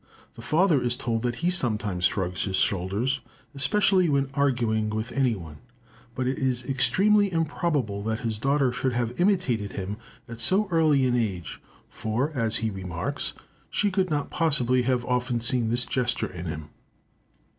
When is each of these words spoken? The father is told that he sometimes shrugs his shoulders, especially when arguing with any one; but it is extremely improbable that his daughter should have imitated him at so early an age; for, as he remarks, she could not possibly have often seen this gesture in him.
The 0.33 0.41
father 0.41 0.81
is 0.81 0.97
told 0.97 1.21
that 1.21 1.35
he 1.45 1.51
sometimes 1.51 2.05
shrugs 2.05 2.45
his 2.45 2.55
shoulders, 2.57 3.21
especially 3.53 4.09
when 4.09 4.31
arguing 4.33 4.89
with 4.89 5.11
any 5.11 5.35
one; 5.35 5.57
but 6.15 6.25
it 6.25 6.39
is 6.39 6.65
extremely 6.65 7.31
improbable 7.31 8.01
that 8.05 8.21
his 8.21 8.39
daughter 8.39 8.71
should 8.73 8.93
have 8.93 9.21
imitated 9.21 9.73
him 9.73 9.97
at 10.27 10.39
so 10.39 10.67
early 10.71 11.05
an 11.05 11.15
age; 11.15 11.61
for, 11.87 12.31
as 12.33 12.55
he 12.65 12.71
remarks, 12.71 13.33
she 13.69 13.91
could 13.91 14.09
not 14.09 14.31
possibly 14.31 14.81
have 14.81 15.05
often 15.05 15.39
seen 15.39 15.69
this 15.69 15.85
gesture 15.85 16.33
in 16.33 16.45
him. 16.47 16.69